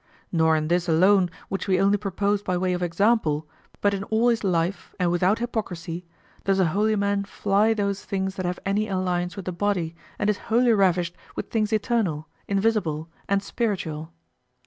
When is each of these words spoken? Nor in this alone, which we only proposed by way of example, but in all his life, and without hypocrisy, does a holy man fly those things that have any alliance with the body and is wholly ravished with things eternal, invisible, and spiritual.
Nor 0.31 0.55
in 0.55 0.67
this 0.67 0.89
alone, 0.89 1.29
which 1.47 1.67
we 1.67 1.79
only 1.79 1.95
proposed 1.99 2.43
by 2.43 2.57
way 2.57 2.73
of 2.73 2.81
example, 2.81 3.45
but 3.81 3.93
in 3.93 4.03
all 4.05 4.29
his 4.29 4.43
life, 4.43 4.95
and 4.99 5.11
without 5.11 5.37
hypocrisy, 5.37 6.07
does 6.43 6.59
a 6.59 6.65
holy 6.73 6.95
man 6.95 7.23
fly 7.23 7.75
those 7.75 8.03
things 8.03 8.33
that 8.33 8.45
have 8.47 8.57
any 8.65 8.87
alliance 8.87 9.35
with 9.35 9.45
the 9.45 9.51
body 9.51 9.95
and 10.17 10.27
is 10.27 10.39
wholly 10.49 10.73
ravished 10.73 11.15
with 11.35 11.51
things 11.51 11.71
eternal, 11.71 12.27
invisible, 12.47 13.09
and 13.29 13.43
spiritual. 13.43 14.11